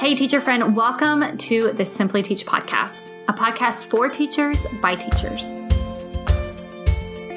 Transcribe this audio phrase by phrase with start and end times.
[0.00, 5.50] Hey, teacher friend, welcome to the Simply Teach podcast, a podcast for teachers by teachers.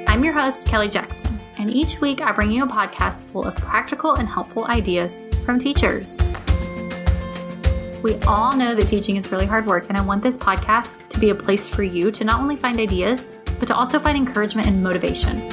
[0.08, 3.54] I'm your host, Kelly Jackson, and each week I bring you a podcast full of
[3.58, 5.14] practical and helpful ideas
[5.44, 6.16] from teachers.
[8.02, 11.20] We all know that teaching is really hard work, and I want this podcast to
[11.20, 13.28] be a place for you to not only find ideas,
[13.60, 15.53] but to also find encouragement and motivation.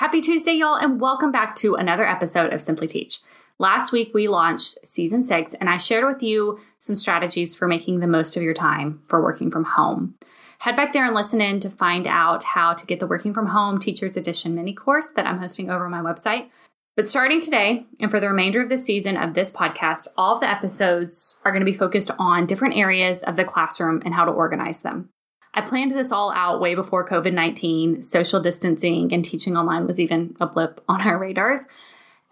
[0.00, 3.18] Happy Tuesday, y'all, and welcome back to another episode of Simply Teach.
[3.58, 8.00] Last week, we launched season six, and I shared with you some strategies for making
[8.00, 10.14] the most of your time for working from home.
[10.60, 13.48] Head back there and listen in to find out how to get the Working from
[13.48, 16.48] Home Teachers Edition mini course that I'm hosting over on my website.
[16.96, 20.40] But starting today, and for the remainder of the season of this podcast, all of
[20.40, 24.24] the episodes are going to be focused on different areas of the classroom and how
[24.24, 25.10] to organize them.
[25.52, 29.98] I planned this all out way before COVID 19, social distancing, and teaching online was
[29.98, 31.66] even a blip on our radars.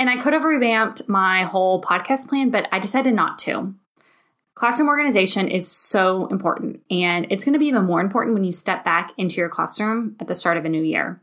[0.00, 3.74] And I could have revamped my whole podcast plan, but I decided not to.
[4.55, 8.52] Classroom organization is so important, and it's going to be even more important when you
[8.52, 11.20] step back into your classroom at the start of a new year.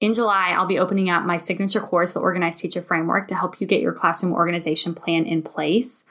[0.00, 3.60] In July, I'll be opening up my signature course, the Organized Teacher Framework, to help
[3.60, 6.02] you get your classroom organization plan in place.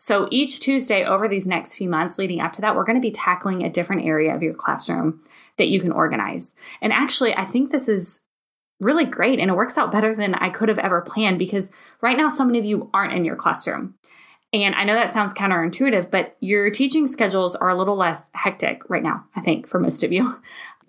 [0.00, 3.02] So each Tuesday over these next few months leading up to that, we're going to
[3.02, 5.24] be tackling a different area of your classroom
[5.56, 6.54] that you can organize.
[6.80, 8.20] And actually, I think this is
[8.78, 12.16] really great and it works out better than I could have ever planned because right
[12.16, 13.96] now, so many of you aren't in your classroom.
[14.52, 18.88] And I know that sounds counterintuitive, but your teaching schedules are a little less hectic
[18.88, 20.40] right now, I think, for most of you.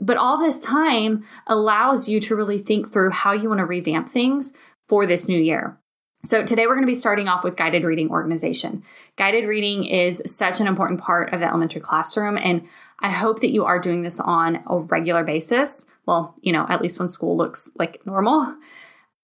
[0.01, 4.07] But all this time allows you to really think through how you want to revamp
[4.07, 4.53] things
[4.87, 5.78] for this new year.
[6.21, 8.83] So, today we're going to be starting off with guided reading organization.
[9.15, 12.67] Guided reading is such an important part of the elementary classroom, and
[12.99, 15.85] I hope that you are doing this on a regular basis.
[16.05, 18.53] Well, you know, at least when school looks like normal.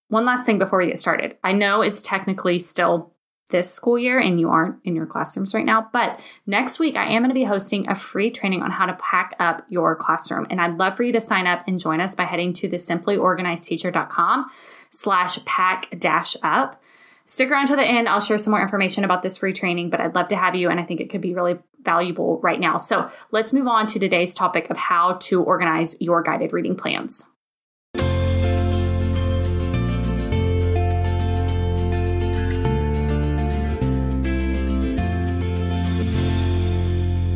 [0.08, 3.12] One last thing before we get started I know it's technically still
[3.50, 5.88] this school year and you aren't in your classrooms right now.
[5.94, 8.94] But next week, I am going to be hosting a free training on how to
[8.94, 10.48] pack up your classroom.
[10.50, 12.78] And I'd love for you to sign up and join us by heading to the
[12.78, 14.46] simplyorganizedteacher.com
[14.90, 16.82] slash pack dash up.
[17.26, 18.08] Stick around to the end.
[18.08, 20.70] I'll share some more information about this free training, but I'd love to have you,
[20.70, 22.78] and I think it could be really valuable right now.
[22.78, 27.24] So let's move on to today's topic of how to organize your guided reading plans.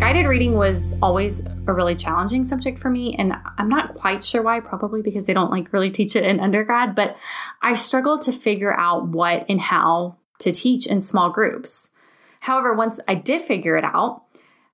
[0.09, 4.41] Guided reading was always a really challenging subject for me and i'm not quite sure
[4.41, 7.15] why probably because they don't like really teach it in undergrad but
[7.61, 11.91] i struggled to figure out what and how to teach in small groups
[12.39, 14.23] however once i did figure it out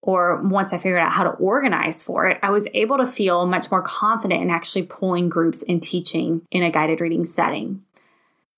[0.01, 3.47] or once I figured out how to organize for it, I was able to feel
[3.47, 7.81] much more confident in actually pulling groups and teaching in a guided reading setting.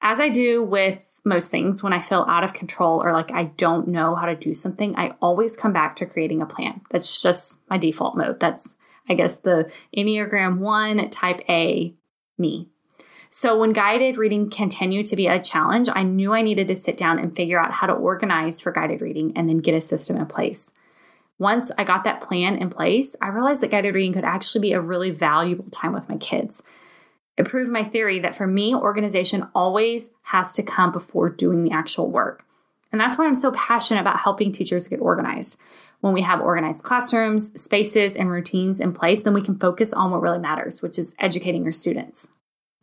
[0.01, 3.45] As I do with most things, when I feel out of control or like I
[3.45, 6.81] don't know how to do something, I always come back to creating a plan.
[6.91, 8.39] That's just my default mode.
[8.39, 8.75] That's,
[9.09, 11.93] I guess, the Enneagram 1 type A
[12.37, 12.69] me.
[13.29, 16.95] So when guided reading continued to be a challenge, I knew I needed to sit
[16.95, 20.15] down and figure out how to organize for guided reading and then get a system
[20.15, 20.71] in place.
[21.39, 24.73] Once I got that plan in place, I realized that guided reading could actually be
[24.73, 26.63] a really valuable time with my kids.
[27.37, 31.71] It proved my theory that for me, organization always has to come before doing the
[31.71, 32.43] actual work.
[32.91, 35.59] And that's why I'm so passionate about helping teachers get organized.
[35.99, 40.11] When we have organized classrooms, spaces, and routines in place, then we can focus on
[40.11, 42.29] what really matters, which is educating your students.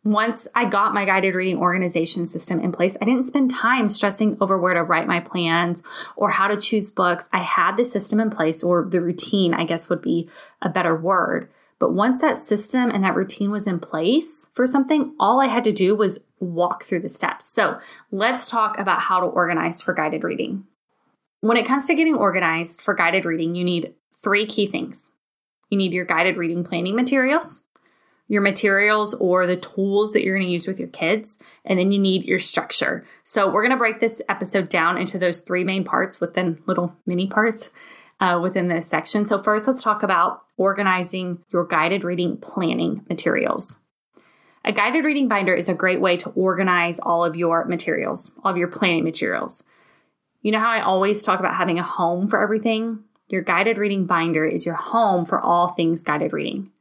[0.03, 4.37] Once I got my guided reading organization system in place, I didn't spend time stressing
[4.39, 5.81] over where to write my plans
[6.15, 7.27] or how to choose books.
[7.33, 10.29] I had the system in place, or the routine, I guess would be
[10.61, 11.49] a better word.
[11.79, 15.63] But once that system and that routine was in place for something, all I had
[15.65, 17.45] to do was walk through the steps.
[17.45, 17.79] So
[18.11, 20.63] let's talk about how to organize for guided reading.
[21.41, 23.93] When it comes to getting organized for guided reading, you need
[24.23, 25.11] three key things.
[25.69, 27.63] You need your guided reading planning materials,
[28.27, 31.91] your materials or the tools that you're going to use with your kids, and then
[31.91, 33.03] you need your structure.
[33.23, 36.95] So, we're going to break this episode down into those three main parts within little
[37.05, 37.71] mini parts
[38.19, 39.25] uh, within this section.
[39.25, 43.79] So, first, let's talk about organizing your guided reading planning materials.
[44.63, 48.51] A guided reading binder is a great way to organize all of your materials, all
[48.51, 49.63] of your planning materials.
[50.41, 53.03] You know how I always talk about having a home for everything?
[53.27, 56.71] Your guided reading binder is your home for all things guided reading.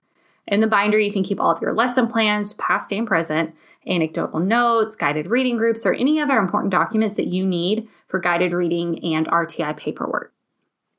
[0.46, 3.54] In the binder, you can keep all of your lesson plans, past and present,
[3.86, 8.52] anecdotal notes, guided reading groups, or any other important documents that you need for guided
[8.52, 10.33] reading and RTI paperwork.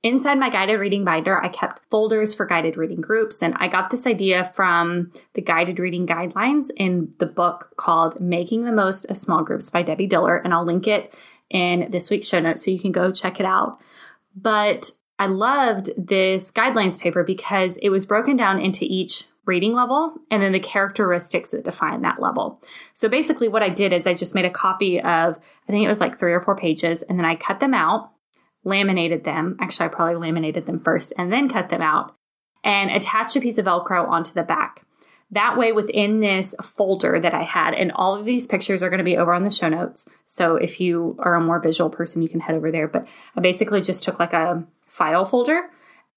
[0.05, 3.89] Inside my guided reading binder, I kept folders for guided reading groups, and I got
[3.89, 9.17] this idea from the guided reading guidelines in the book called Making the Most of
[9.17, 11.11] Small Groups by Debbie Diller, and I'll link it
[11.49, 13.79] in this week's show notes so you can go check it out.
[14.35, 20.13] But I loved this guidelines paper because it was broken down into each reading level
[20.29, 22.61] and then the characteristics that define that level.
[22.93, 25.87] So basically, what I did is I just made a copy of, I think it
[25.87, 28.11] was like three or four pages, and then I cut them out
[28.65, 29.55] laminated them.
[29.61, 32.15] Actually, I probably laminated them first and then cut them out
[32.63, 34.85] and attached a piece of Velcro onto the back.
[35.31, 38.99] That way, within this folder that I had, and all of these pictures are going
[38.99, 40.07] to be over on the show notes.
[40.25, 42.87] So if you are a more visual person, you can head over there.
[42.87, 45.63] But I basically just took like a file folder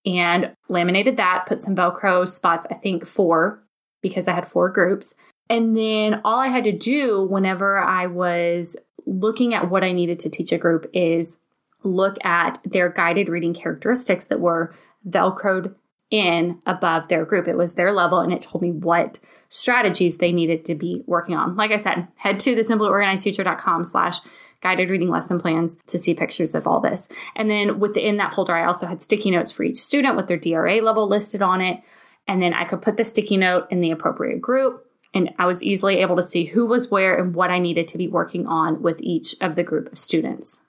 [0.04, 3.64] and laminated that, put some Velcro spots, I think four,
[4.02, 5.14] because I had four groups.
[5.50, 10.18] And then all I had to do whenever I was looking at what I needed
[10.20, 11.38] to teach a group is
[11.82, 14.74] look at their guided reading characteristics that were
[15.08, 15.74] velcroed
[16.10, 17.46] in above their group.
[17.46, 21.34] It was their level and it told me what strategies they needed to be working
[21.34, 21.56] on.
[21.56, 24.20] Like I said, head to the simplyorganizedteacher.com slash
[24.60, 27.08] guided reading lesson plans to see pictures of all this.
[27.36, 30.36] And then within that folder, I also had sticky notes for each student with their
[30.36, 31.80] DRA level listed on it.
[32.26, 34.84] And then I could put the sticky note in the appropriate group.
[35.14, 37.98] And I was easily able to see who was where and what I needed to
[37.98, 40.60] be working on with each of the group of students.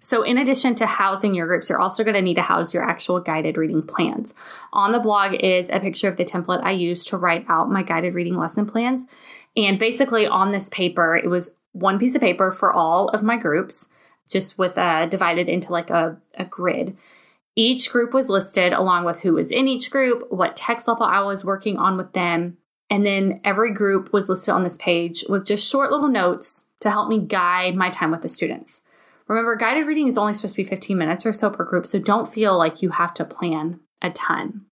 [0.00, 2.82] So, in addition to housing your groups, you're also going to need to house your
[2.82, 4.34] actual guided reading plans.
[4.72, 7.82] On the blog is a picture of the template I used to write out my
[7.82, 9.06] guided reading lesson plans.
[9.56, 13.38] And basically, on this paper, it was one piece of paper for all of my
[13.38, 13.88] groups,
[14.28, 16.96] just with uh, divided into like a, a grid.
[17.54, 21.20] Each group was listed along with who was in each group, what text level I
[21.20, 22.58] was working on with them,
[22.90, 26.90] and then every group was listed on this page with just short little notes to
[26.90, 28.82] help me guide my time with the students.
[29.28, 31.98] Remember, guided reading is only supposed to be 15 minutes or so per group, so
[31.98, 34.66] don't feel like you have to plan a ton.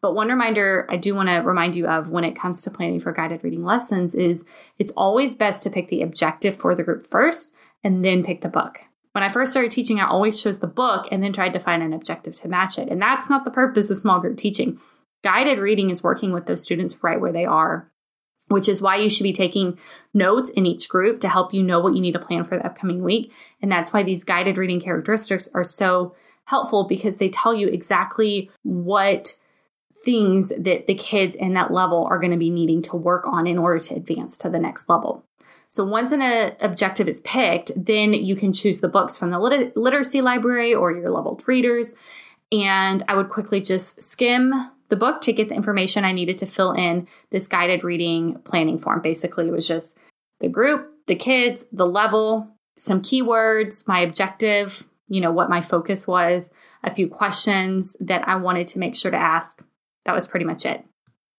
[0.00, 2.98] But one reminder I do want to remind you of when it comes to planning
[2.98, 4.44] for guided reading lessons is
[4.78, 7.54] it's always best to pick the objective for the group first
[7.84, 8.80] and then pick the book.
[9.12, 11.82] When I first started teaching, I always chose the book and then tried to find
[11.82, 12.88] an objective to match it.
[12.88, 14.80] And that's not the purpose of small group teaching.
[15.22, 17.91] Guided reading is working with those students right where they are
[18.52, 19.78] which is why you should be taking
[20.14, 22.66] notes in each group to help you know what you need to plan for the
[22.66, 23.32] upcoming week.
[23.60, 26.14] And that's why these guided reading characteristics are so
[26.44, 29.36] helpful because they tell you exactly what
[30.04, 33.46] things that the kids in that level are going to be needing to work on
[33.46, 35.24] in order to advance to the next level.
[35.68, 39.38] So once an uh, objective is picked, then you can choose the books from the
[39.38, 41.94] lit- literacy library or your leveled readers.
[42.50, 44.52] And I would quickly just skim
[44.92, 48.76] the book to get the information I needed to fill in this guided reading planning
[48.76, 49.00] form.
[49.00, 49.96] Basically, it was just
[50.40, 52.46] the group, the kids, the level,
[52.76, 56.50] some keywords, my objective, you know, what my focus was,
[56.84, 59.64] a few questions that I wanted to make sure to ask.
[60.04, 60.84] That was pretty much it.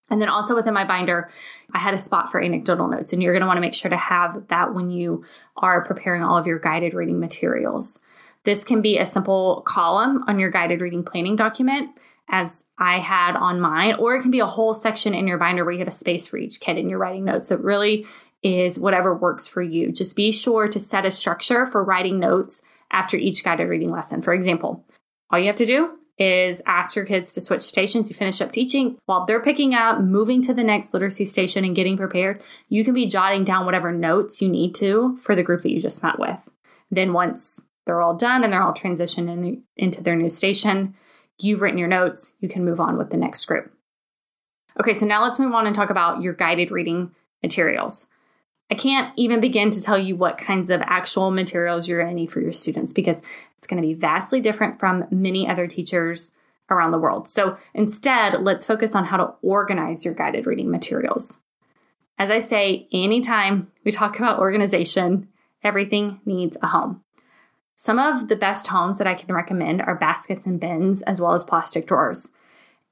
[0.09, 1.29] And then also within my binder,
[1.71, 3.91] I had a spot for anecdotal notes, and you're going to want to make sure
[3.91, 5.25] to have that when you
[5.57, 7.99] are preparing all of your guided reading materials.
[8.45, 11.91] This can be a simple column on your guided reading planning document
[12.29, 15.63] as I had on mine, or it can be a whole section in your binder
[15.63, 17.51] where you have a space for each kid and you're writing notes.
[17.51, 18.05] It really
[18.41, 19.91] is whatever works for you.
[19.91, 22.61] Just be sure to set a structure for writing notes
[22.91, 24.21] after each guided reading lesson.
[24.21, 24.85] For example,
[25.29, 28.09] all you have to do is ask your kids to switch stations.
[28.09, 31.75] You finish up teaching while they're picking up, moving to the next literacy station, and
[31.75, 32.41] getting prepared.
[32.69, 35.81] You can be jotting down whatever notes you need to for the group that you
[35.81, 36.49] just met with.
[36.91, 40.95] Then, once they're all done and they're all transitioned in, into their new station,
[41.39, 43.73] you've written your notes, you can move on with the next group.
[44.79, 47.11] Okay, so now let's move on and talk about your guided reading
[47.41, 48.07] materials.
[48.71, 52.19] I can't even begin to tell you what kinds of actual materials you're going to
[52.19, 53.21] need for your students because
[53.57, 56.31] it's going to be vastly different from many other teachers
[56.71, 57.27] around the world.
[57.27, 61.37] So instead, let's focus on how to organize your guided reading materials.
[62.17, 65.27] As I say, anytime we talk about organization,
[65.63, 67.02] everything needs a home.
[67.75, 71.33] Some of the best homes that I can recommend are baskets and bins, as well
[71.33, 72.31] as plastic drawers.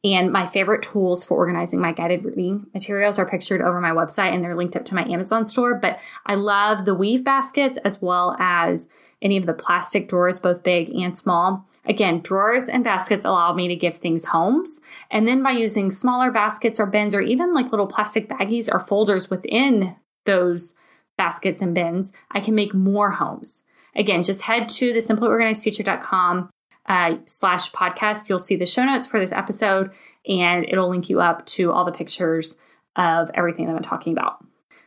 [0.04, 4.34] And my favorite tools for organizing my guided reading materials are pictured over my website
[4.34, 5.76] and they're linked up to my Amazon store.
[5.76, 8.88] But I love the weave baskets as well as
[9.22, 11.68] any of the plastic drawers, both big and small.
[11.86, 14.80] Again, drawers and baskets allow me to give things homes.
[15.12, 18.80] And then by using smaller baskets or bins or even like little plastic baggies or
[18.80, 19.96] folders within
[20.26, 20.74] those
[21.18, 23.62] baskets and bins, I can make more homes.
[23.96, 26.50] Again, just head to the simplyorganizedteacher.com
[26.86, 28.30] uh, slash podcast.
[28.30, 29.92] You'll see the show notes for this episode
[30.28, 32.58] and it'll link you up to all the pictures
[32.96, 34.44] of everything that I'm talking about.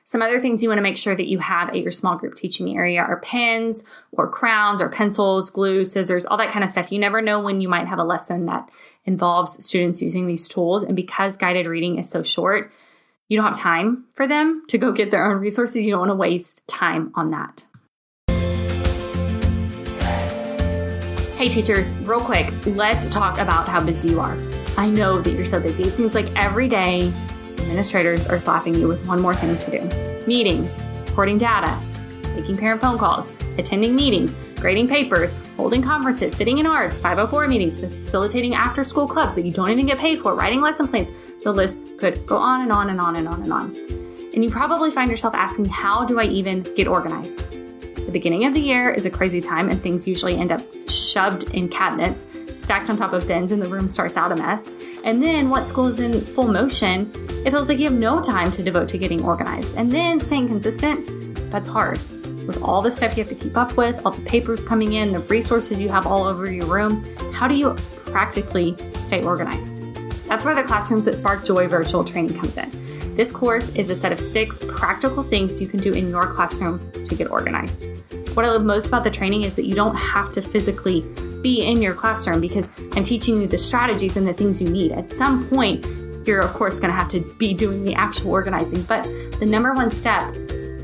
[0.07, 2.35] Some other things you want to make sure that you have at your small group
[2.35, 3.83] teaching area are pens
[4.13, 6.93] or crowns or pencils, glue, scissors, all that kind of stuff.
[6.93, 8.71] You never know when you might have a lesson that
[9.07, 10.83] involves students using these tools.
[10.83, 12.71] And because guided reading is so short,
[13.29, 15.83] you don't have time for them to go get their own resources.
[15.83, 17.65] You don't want to waste time on that.
[21.45, 24.35] Hey, teachers, real quick, let's talk about how busy you are.
[24.79, 25.83] I know that you're so busy.
[25.83, 27.13] It seems like every day
[27.59, 31.79] administrators are slapping you with one more thing to do meetings, recording data,
[32.35, 37.79] making parent phone calls, attending meetings, grading papers, holding conferences, sitting in ARDs, 504 meetings,
[37.79, 41.11] facilitating after school clubs that you don't even get paid for, writing lesson plans.
[41.43, 43.77] The list could go on and on and on and on and on.
[44.33, 47.55] And you probably find yourself asking, how do I even get organized?
[48.14, 51.68] Beginning of the year is a crazy time, and things usually end up shoved in
[51.68, 54.71] cabinets, stacked on top of bins, and the room starts out a mess.
[55.04, 57.11] And then once school is in full motion,
[57.44, 59.76] it feels like you have no time to devote to getting organized.
[59.76, 61.99] And then staying consistent, that's hard.
[62.47, 65.11] With all the stuff you have to keep up with, all the papers coming in,
[65.11, 67.75] the resources you have all over your room, how do you
[68.06, 69.94] practically stay organized?
[70.26, 72.71] That's where the Classrooms That Spark Joy virtual training comes in.
[73.14, 76.81] This course is a set of six practical things you can do in your classroom
[76.93, 77.87] to get organized.
[78.35, 81.02] What I love most about the training is that you don't have to physically
[81.40, 84.90] be in your classroom because I'm teaching you the strategies and the things you need.
[84.90, 85.87] At some point,
[86.26, 89.04] you're of course going to have to be doing the actual organizing, but
[89.38, 90.35] the number one step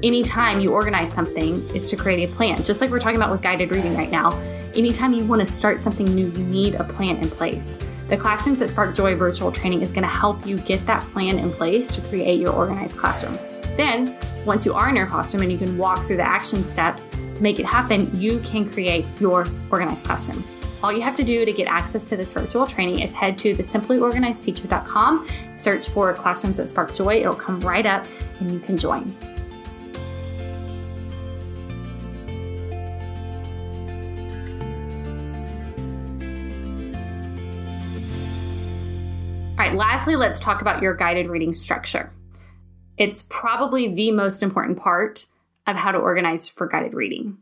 [0.02, 2.62] anytime you organize something is to create a plan.
[2.62, 4.30] Just like we're talking about with guided reading right now,
[4.75, 7.76] anytime you want to start something new, you need a plan in place.
[8.11, 11.38] The Classrooms that Spark Joy virtual training is going to help you get that plan
[11.38, 13.38] in place to create your organized classroom.
[13.76, 17.09] Then, once you are in your classroom and you can walk through the action steps
[17.37, 20.43] to make it happen, you can create your organized classroom.
[20.83, 23.55] All you have to do to get access to this virtual training is head to
[23.55, 27.21] thesimplyorganizedteacher.com, search for Classrooms that Spark Joy.
[27.21, 28.07] It'll come right up
[28.40, 29.14] and you can join.
[39.80, 42.12] Lastly, let's talk about your guided reading structure.
[42.99, 45.25] It's probably the most important part
[45.66, 47.38] of how to organize for guided reading.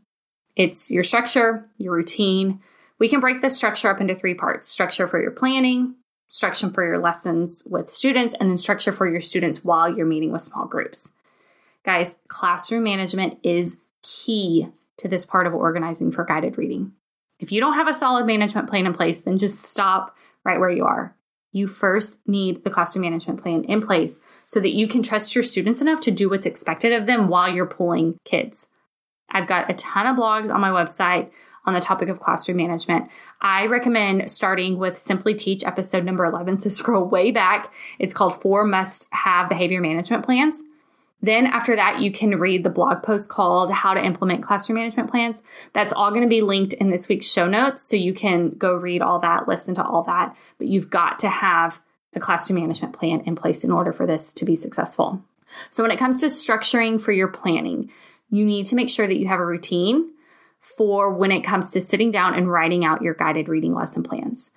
[0.55, 2.61] It's your structure, your routine.
[2.97, 5.95] We can break the structure up into three parts structure for your planning,
[6.29, 10.31] structure for your lessons with students, and then structure for your students while you're meeting
[10.31, 11.11] with small groups.
[11.83, 16.93] Guys, classroom management is key to this part of organizing for guided reading.
[17.37, 20.15] If you don't have a solid management plan in place, then just stop
[20.45, 21.17] right where you are
[21.51, 25.43] you first need the classroom management plan in place so that you can trust your
[25.43, 28.67] students enough to do what's expected of them while you're pulling kids.
[29.31, 31.29] I've got a ton of blogs on my website
[31.65, 33.09] on the topic of classroom management.
[33.41, 36.57] I recommend starting with Simply Teach episode number 11.
[36.57, 37.73] So scroll way back.
[37.99, 40.61] It's called Four Must Have Behavior Management Plans.
[41.21, 45.11] Then, after that, you can read the blog post called How to Implement Classroom Management
[45.11, 45.43] Plans.
[45.73, 47.81] That's all going to be linked in this week's show notes.
[47.81, 50.37] So you can go read all that, listen to all that.
[50.57, 51.81] But you've got to have
[52.15, 55.21] a classroom management plan in place in order for this to be successful.
[55.69, 57.91] So, when it comes to structuring for your planning,
[58.29, 60.11] you need to make sure that you have a routine
[60.59, 64.51] for when it comes to sitting down and writing out your guided reading lesson plans.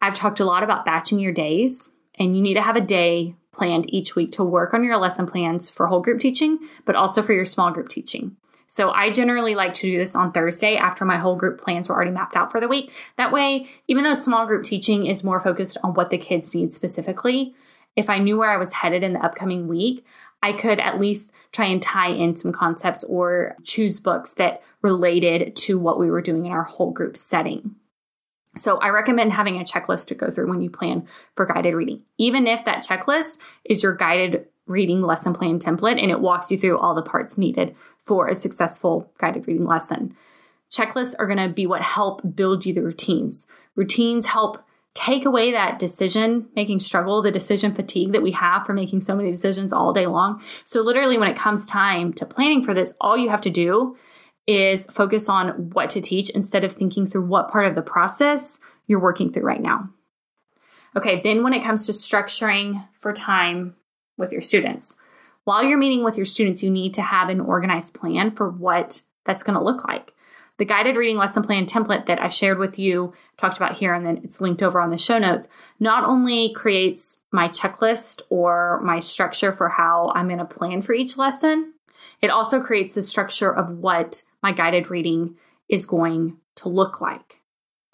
[0.00, 3.36] I've talked a lot about batching your days, and you need to have a day
[3.52, 7.22] planned each week to work on your lesson plans for whole group teaching, but also
[7.22, 8.36] for your small group teaching.
[8.66, 11.94] So I generally like to do this on Thursday after my whole group plans were
[11.94, 12.90] already mapped out for the week.
[13.16, 16.72] That way, even though small group teaching is more focused on what the kids need
[16.72, 17.54] specifically,
[17.96, 20.06] if I knew where I was headed in the upcoming week,
[20.42, 25.54] I could at least try and tie in some concepts or choose books that related
[25.56, 27.76] to what we were doing in our whole group setting.
[28.56, 32.02] So I recommend having a checklist to go through when you plan for guided reading.
[32.18, 36.56] Even if that checklist is your guided reading lesson plan template and it walks you
[36.56, 40.14] through all the parts needed for a successful guided reading lesson.
[40.70, 43.46] Checklists are going to be what help build you the routines.
[43.74, 48.74] Routines help take away that decision making struggle, the decision fatigue that we have for
[48.74, 50.42] making so many decisions all day long.
[50.64, 53.96] So literally when it comes time to planning for this, all you have to do
[54.46, 58.58] is focus on what to teach instead of thinking through what part of the process
[58.86, 59.88] you're working through right now.
[60.96, 63.76] Okay, then when it comes to structuring for time
[64.18, 64.96] with your students,
[65.44, 69.02] while you're meeting with your students, you need to have an organized plan for what
[69.24, 70.12] that's going to look like.
[70.58, 74.06] The guided reading lesson plan template that I shared with you, talked about here, and
[74.06, 75.48] then it's linked over on the show notes,
[75.80, 80.92] not only creates my checklist or my structure for how I'm going to plan for
[80.92, 81.72] each lesson,
[82.20, 85.36] it also creates the structure of what my guided reading
[85.68, 87.40] is going to look like.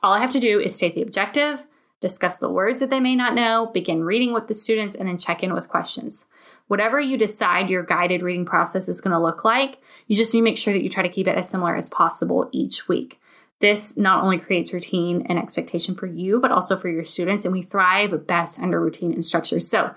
[0.02, 1.66] All I have to do is state the objective,
[2.00, 5.18] discuss the words that they may not know, begin reading with the students, and then
[5.18, 6.26] check in with questions.
[6.68, 10.40] Whatever you decide your guided reading process is going to look like, you just need
[10.40, 13.20] to make sure that you try to keep it as similar as possible each week.
[13.60, 17.52] This not only creates routine and expectation for you, but also for your students, and
[17.52, 19.58] we thrive best under routine and structure.
[19.58, 19.92] So,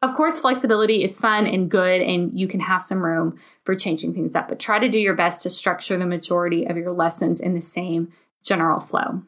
[0.00, 4.14] of course, flexibility is fun and good, and you can have some room for changing
[4.14, 7.40] things up, but try to do your best to structure the majority of your lessons
[7.40, 8.12] in the same
[8.44, 9.22] general flow.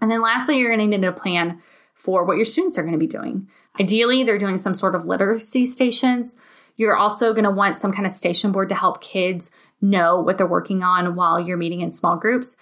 [0.00, 1.62] And then lastly, you're going to need a plan
[1.94, 3.48] for what your students are going to be doing.
[3.80, 6.36] Ideally, they're doing some sort of literacy stations.
[6.76, 10.36] You're also going to want some kind of station board to help kids know what
[10.36, 12.56] they're working on while you're meeting in small groups.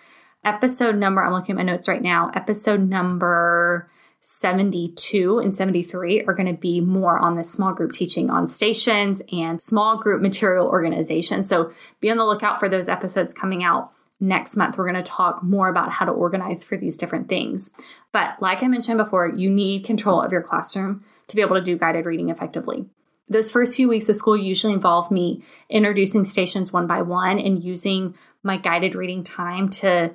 [0.45, 3.91] Episode number, I'm looking at my notes right now, episode number
[4.29, 9.23] 72 and 73 are going to be more on the small group teaching on stations
[9.31, 11.45] and small group material organization.
[11.45, 14.77] So be on the lookout for those episodes coming out next month.
[14.77, 17.71] We're going to talk more about how to organize for these different things.
[18.11, 21.63] But like I mentioned before, you need control of your classroom to be able to
[21.63, 22.85] do guided reading effectively.
[23.29, 27.63] Those first few weeks of school usually involve me introducing stations one by one and
[27.63, 30.15] using my guided reading time to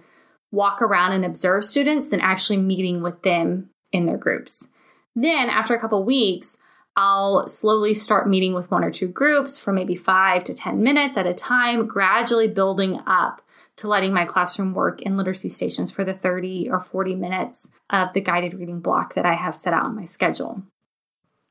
[0.51, 4.69] walk around and observe students than actually meeting with them in their groups.
[5.15, 6.57] Then, after a couple weeks,
[6.95, 11.17] I'll slowly start meeting with one or two groups for maybe five to 10 minutes
[11.17, 13.41] at a time, gradually building up
[13.77, 18.13] to letting my classroom work in literacy stations for the 30 or 40 minutes of
[18.13, 20.63] the guided reading block that I have set out on my schedule.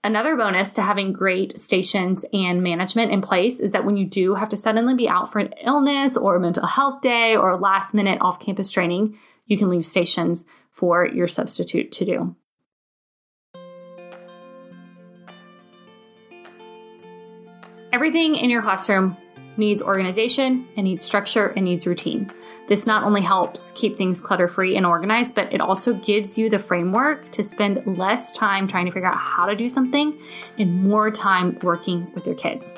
[0.02, 4.34] Another bonus to having great stations and management in place is that when you do
[4.34, 7.92] have to suddenly be out for an illness or a mental health day or last
[7.92, 9.18] minute off campus training,
[9.50, 12.36] you can leave stations for your substitute to do.
[17.92, 19.16] Everything in your classroom
[19.56, 22.30] needs organization, it needs structure, it needs routine.
[22.68, 26.48] This not only helps keep things clutter free and organized, but it also gives you
[26.48, 30.16] the framework to spend less time trying to figure out how to do something
[30.56, 32.76] and more time working with your kids.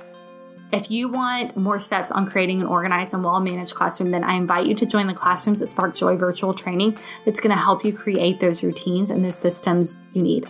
[0.72, 4.34] If you want more steps on creating an organized and well managed classroom, then I
[4.34, 7.84] invite you to join the Classrooms that Spark Joy virtual training that's going to help
[7.84, 10.48] you create those routines and those systems you need.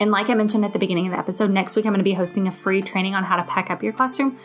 [0.00, 2.04] And like I mentioned at the beginning of the episode, next week I'm going to
[2.04, 4.38] be hosting a free training on how to pack up your classroom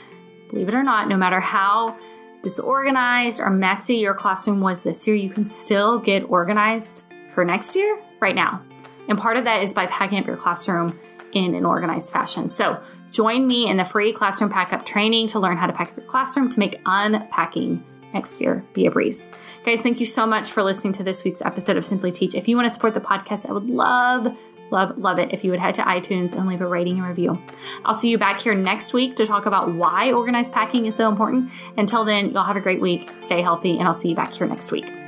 [0.54, 1.98] Believe it or not, no matter how
[2.44, 7.76] disorganized or messy your classroom was this year, you can still get organized for next
[7.76, 8.62] year right now.
[9.10, 10.98] And part of that is by packing up your classroom
[11.34, 12.50] in an organized fashion.
[12.50, 15.92] So join me in the free classroom pack up training to learn how to pack
[15.92, 19.30] up your classroom to make unpacking next year be a breeze.
[19.66, 22.36] Guys, thank you so much for listening to this week's episode of Simply Teach.
[22.36, 24.36] If you want to support the podcast, I would love
[24.74, 27.40] Love, love it if you would head to iTunes and leave a rating and review.
[27.86, 31.08] I'll see you back here next week to talk about why organized packing is so
[31.10, 31.52] important.
[31.78, 34.48] Until then, y'all have a great week, stay healthy, and I'll see you back here
[34.48, 35.03] next week.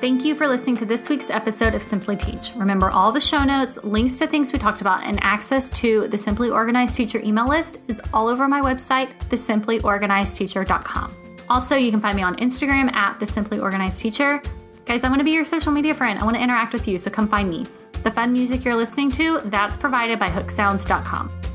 [0.00, 2.52] Thank you for listening to this week's episode of Simply Teach.
[2.54, 6.16] Remember, all the show notes, links to things we talked about, and access to the
[6.16, 11.16] Simply Organized Teacher email list is all over my website, thesimplyorganizedteacher.com.
[11.48, 14.40] Also, you can find me on Instagram at the Simply Organized Teacher.
[14.84, 16.20] Guys, I want to be your social media friend.
[16.20, 17.66] I want to interact with you, so come find me.
[18.04, 21.47] The fun music you're listening to, that's provided by hooksounds.com.